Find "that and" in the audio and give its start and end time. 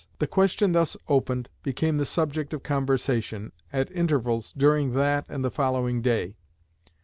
4.93-5.45